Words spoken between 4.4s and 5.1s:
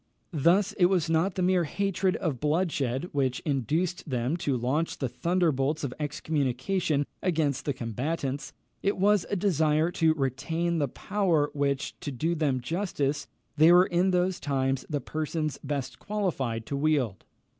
launch the